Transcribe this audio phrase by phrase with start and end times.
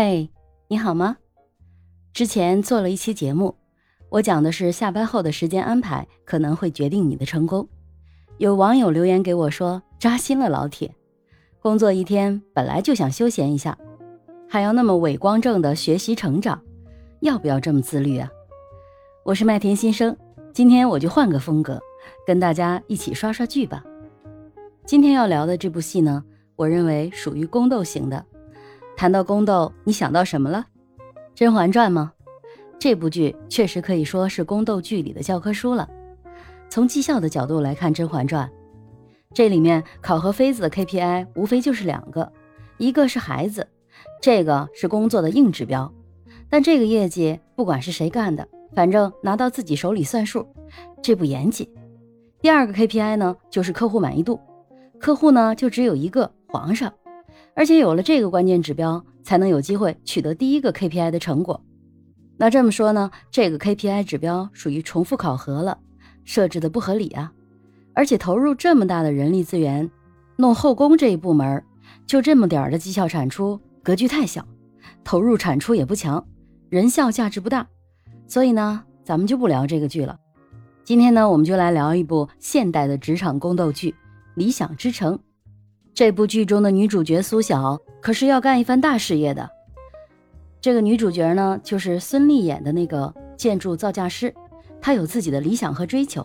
[0.00, 0.30] 嘿，
[0.68, 1.16] 你好吗？
[2.12, 3.56] 之前做了一期节目，
[4.10, 7.68] 我讲的是下班后的时间安排可能会决定你的成功。
[8.36, 10.94] 有网友留言给我说：“扎心了，老铁，
[11.58, 13.76] 工作一天本来就想休闲一下，
[14.48, 16.62] 还要那么伟光正的学习成长，
[17.18, 18.30] 要不要这么自律啊？”
[19.26, 20.16] 我是麦田新生，
[20.52, 21.82] 今天我就换个风格，
[22.24, 23.82] 跟大家一起刷刷剧吧。
[24.86, 26.24] 今天要聊的这部戏呢，
[26.54, 28.24] 我认为属于宫斗型的。
[28.98, 30.66] 谈到宫斗，你想到什么了？
[31.32, 32.12] 《甄嬛传》吗？
[32.80, 35.88] 这部剧确实可以说是宫斗剧里的教科书了。
[36.68, 38.48] 从绩效的角度来看，《甄嬛传》
[39.32, 42.32] 这里面考核妃子的 KPI 无非就是两个，
[42.76, 43.68] 一个是孩子，
[44.20, 45.94] 这个是工作的硬指标，
[46.50, 50.44] 但这个业绩不管是谁干的，反正拿到自己手里算数，
[51.00, 51.72] 这不严谨。
[52.40, 54.40] 第二个 KPI 呢，就是客户满意度，
[54.98, 56.92] 客户呢就只有一个皇上。
[57.58, 61.60] 而且有了这个关键指标，才能有机会取得第一个 KPI 的成果。
[62.36, 65.76] 那这么说呢，这个 KPI 指标属于重复考核了，
[66.24, 67.32] 设置的不合理啊！
[67.94, 69.90] 而且投入这么大的人力资源，
[70.36, 71.64] 弄后宫这一部门，
[72.06, 74.46] 就这么点儿的绩效产出，格局太小，
[75.02, 76.24] 投入产出也不强，
[76.68, 77.66] 人效价值不大。
[78.28, 80.16] 所以呢，咱们就不聊这个剧了。
[80.84, 83.90] 今天呢，我们就来聊一部现代的职场宫斗剧
[84.36, 85.16] 《理想之城》。
[85.98, 89.50] 这部剧中的女主角苏晓可是要干一番大事业的。
[90.60, 94.32] 这个女主角呢，就是孙俪演的那个建筑造价师。
[94.80, 96.24] 她有自己的理想和追求，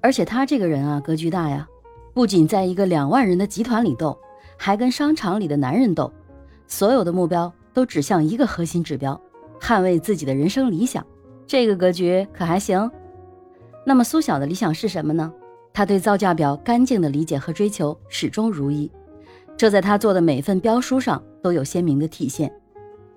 [0.00, 1.68] 而且她这个人啊，格局大呀，
[2.14, 4.18] 不仅在一个两万人的集团里斗，
[4.56, 6.12] 还跟商场里的男人斗。
[6.66, 9.20] 所有的目标都指向一个核心指标：
[9.60, 11.06] 捍卫自己的人生理想。
[11.46, 12.90] 这个格局可还行？
[13.84, 15.32] 那么苏晓的理想是什么呢？
[15.72, 18.90] 他对造价表干净的理解和追求始终如一，
[19.56, 22.52] 这在他做的每份标书上都有鲜明的体现。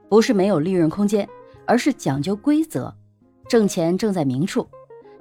[0.08, 1.28] 不是没有利润空间，
[1.66, 2.94] 而是讲究规则，
[3.48, 4.68] 挣钱正在明处。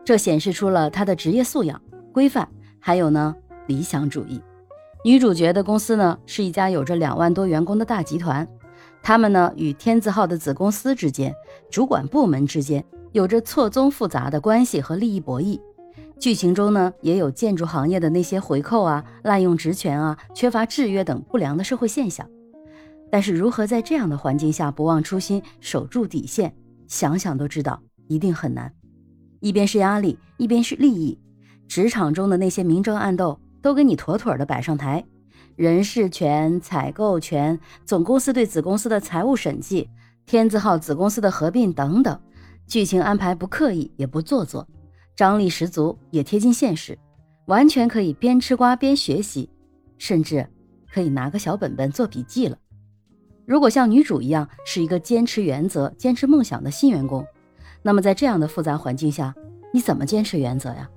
[0.05, 1.81] 这显示出了他的职业素养、
[2.13, 2.49] 规范，
[2.81, 3.35] 还有呢
[3.67, 4.41] 理想主义。
[5.05, 8.49] 女主角的公司呢是一家有着两万多员工的大集团，
[9.03, 11.35] 他们呢与天字号的子公司之间、
[11.71, 15.61] 主管部门之间有着错综复杂的关系和利益博弈。
[16.19, 22.29] 剧情中呢，也有建筑行业的那些回扣啊、滥用职权啊、缺乏制约等不良的社会现象。
[23.11, 26.55] 但是，如何在这样的环境下不忘初心、守住底线，
[26.89, 28.73] 想想都知道一定很难。
[29.41, 31.19] 一边是压力，一边是利益，
[31.69, 35.05] 职场中的那些明争暗斗都给你妥妥的摆上台。
[35.55, 39.89] 人事权、采购权、总公司对子公司的财务审计、
[40.27, 42.21] 天字号子公司的合并等等，
[42.67, 44.67] 剧情安排不刻意也不做作。
[45.19, 46.97] 张力十足，也贴近现实，
[47.47, 49.51] 完全可以边吃瓜边学习，
[49.99, 50.49] 甚至
[50.95, 52.57] 可以拿个小本本做笔记了。
[53.45, 57.27] 如果像女主一样是一个坚持原则、坚持梦想的新员工，
[57.83, 59.35] 那么在这样的复杂环境下，
[59.73, 60.89] 你怎么坚持原则呀？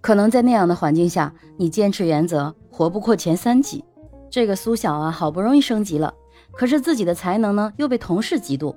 [0.00, 3.84] 可能在那样的环境下，你坚持原则活不过前三级。
[4.30, 6.14] 这个苏晓啊，好不容易升级了，
[6.52, 8.74] 可是自己的才能呢又被同事嫉妒，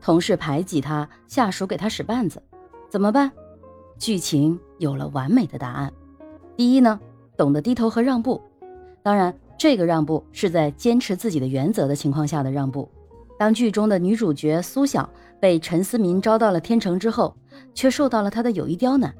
[0.00, 2.42] 同事排挤他，下属给他使绊子，
[2.88, 3.30] 怎么办？
[4.00, 5.92] 剧情有了完美的答案。
[6.56, 6.98] 第一呢，
[7.36, 8.40] 懂得低头和让步。
[9.02, 12.88] 当然，这个让步是在坚持自己的原则的情况下的让步。
[13.38, 15.08] 当剧中的女主角苏晓
[15.38, 17.36] 被陈思明招到了天成之后，
[17.74, 19.14] 却受到了他的有意刁难。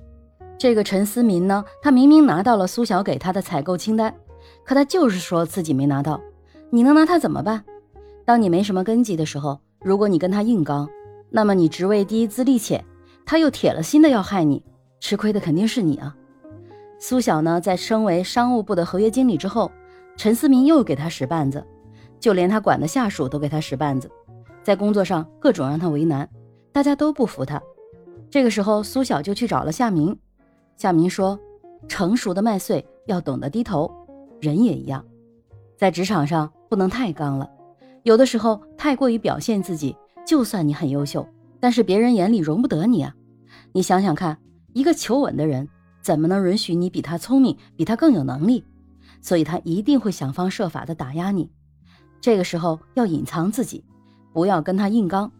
[0.56, 4.14] 这个陈思明呢，他明明拿到了苏晓给他的采购清单，
[4.64, 6.18] 可他就是说自己没拿到。
[6.70, 7.62] 你能拿他怎么办？
[8.24, 10.88] 当你没什么根基的时候，如果你跟他硬刚，
[11.28, 12.82] 那么你职位低、资历浅，
[13.26, 14.62] 他又铁了心的要害你。
[15.00, 16.14] 吃亏的肯定是你啊！
[16.98, 19.72] 苏晓呢，在升为商务部的合约经理之后，
[20.16, 21.66] 陈思明又给他使绊子，
[22.20, 24.10] 就连他管的下属都给他使绊子，
[24.62, 26.28] 在工作上各种让他为难，
[26.70, 27.60] 大家都不服他。
[28.30, 30.16] 这个时候，苏晓就去找了夏明。
[30.76, 31.40] 夏明说
[31.88, 33.90] ：“成熟的麦穗要懂得低头，
[34.38, 35.04] 人也一样，
[35.78, 37.50] 在职场上不能太刚了。
[38.02, 41.26] 有的时候太过于表现自己，就算你很优秀，
[41.58, 43.14] 但是别人眼里容不得你啊！
[43.72, 44.36] 你想想看。”
[44.72, 45.68] 一个求稳的人，
[46.00, 48.64] 怎么能允许你比他聪明，比他更有能力？
[49.20, 51.50] 所以他一定会想方设法的打压你。
[52.20, 53.84] 这个时候要隐藏自己，
[54.32, 55.30] 不要跟他硬刚，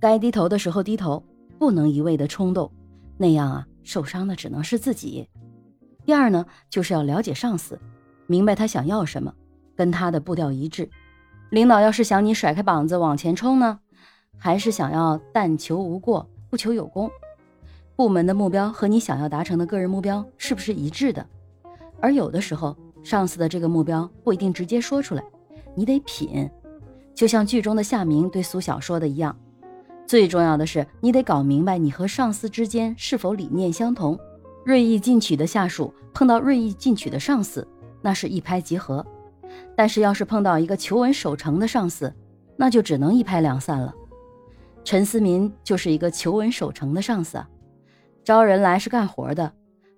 [0.00, 1.22] 该低头的时候低头，
[1.58, 2.70] 不能一味的冲动，
[3.16, 5.28] 那样啊，受伤的只能是自己。
[6.04, 7.78] 第二呢，就是要了解上司，
[8.26, 9.32] 明白他想要什么，
[9.76, 10.88] 跟他的步调一致。
[11.50, 13.80] 领导要是想你甩开膀子往前冲呢，
[14.36, 17.10] 还是想要但求无过，不求有功？
[17.98, 21.26] 部门的目标和你想要达成的个人目标是不是一致的？
[22.00, 25.24] 而有的时候，上司的这个目标不一定直接说出来，
[25.74, 26.48] 你得品。
[27.12, 29.36] 就像剧中的夏明对苏晓说的一样，
[30.06, 34.16] 最重要的是你得搞明白你和上司之间是否理念相同。
[34.64, 37.66] 锐意进取的下属碰到锐意进取的上司，
[38.00, 39.04] 那是一拍即合；
[39.74, 42.14] 但是要是碰到一个求稳守成的上司，
[42.56, 43.92] 那就只能一拍两散了。
[44.84, 47.48] 陈思民就是一个求稳守成的上司啊，
[48.28, 49.50] 招人来是干活的，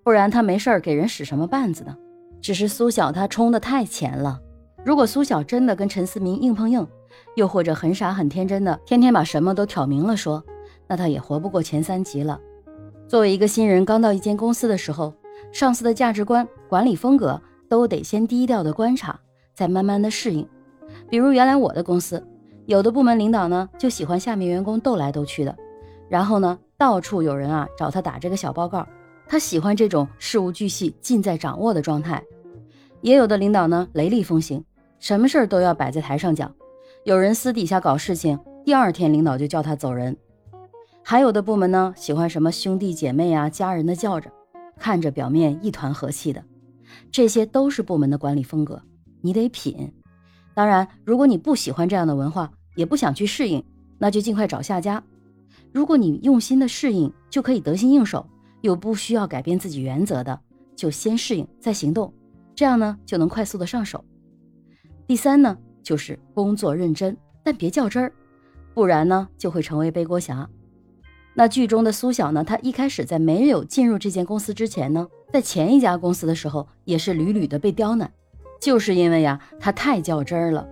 [0.05, 1.97] 不然他没事儿给人使什么绊子呢？
[2.41, 4.39] 只是苏晓他冲的太前了。
[4.85, 6.87] 如果苏晓真的跟陈思明硬碰硬，
[7.35, 10.41] 又或者很傻很天真的天天把什么都挑明了说，
[10.87, 12.39] 那他也活不过前三级了。
[13.05, 15.13] 作为一个新人，刚到一间公司的时候，
[15.51, 19.19] 上司的价值观、管理风格都得先低调的观察，
[19.53, 20.47] 再慢慢的适应。
[21.09, 22.25] 比如原来我的公司，
[22.65, 25.53] 有的部门领导呢就喜欢下面员工斗来斗去的，
[26.07, 28.87] 然后呢到处有人啊找他打这个小报告，
[29.27, 32.23] 他喜欢这种事无巨细、尽在掌握的状态。
[33.01, 34.65] 也有的领导呢雷厉风行。
[34.97, 36.51] 什么事儿都要摆在台上讲，
[37.03, 40.17] 有人私底下搞事情，第二天领导就叫他走人。
[41.03, 44.31] 还有的部门呢，喜欢什么兄弟姐妹啊、家人的叫着，
[44.79, 46.43] 看着表面一团和气的，
[47.11, 48.81] 这些都是部门的管理风格，
[49.21, 49.93] 你得品。
[50.55, 53.63] 当然，如果你不喜欢这样的文化，也不想去适应，
[53.99, 55.03] 那就尽快找下家。
[55.71, 58.27] 如果你用心的适应，就可以得心应手，
[58.61, 60.39] 又不需要改变自己原则的，
[60.75, 62.13] 就先适应再行动，
[62.53, 64.03] 这样呢就能快速的上手。
[65.07, 68.11] 第三呢，就是工作认真，但别较真儿，
[68.73, 70.49] 不然呢就会成为背锅侠。
[71.33, 78.11] 那剧中的苏晓呢，他一开始在没有进入这间公司之前呢，在前一家公司的时候，也是屡屡的被刁难，
[78.59, 80.67] 就是因为呀他太较真儿了，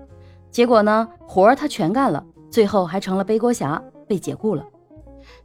[0.51, 4.65] 结果呢活儿他全干了，最后还成了背锅侠，被解雇了。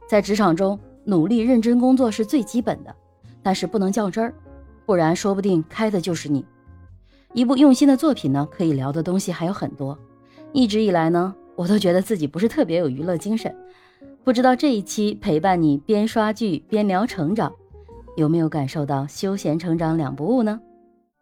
[0.07, 2.95] 在职场中，努力认真工作是最基本的，
[3.41, 4.33] 但是不能较真儿，
[4.85, 6.45] 不然说不定开的就是你。
[7.33, 9.97] 一部用心的作品呢，可以聊的东西还有很多。
[10.53, 13.53] 一直以来呢，我都觉得自己不是特别有娱乐精神。
[14.23, 17.51] 不知道这一期陪伴你边刷剧边聊成长，
[18.15, 20.59] 有没有感受到休闲成长两不误呢？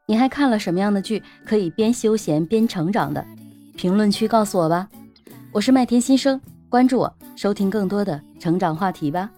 [0.06, 3.26] 你还看了什么样的剧可以边休闲边成长的？
[3.76, 4.88] 评论区告诉我吧。
[5.52, 6.40] 我是麦田新生，
[6.74, 9.30] 关注我，收听更多的成长话题吧。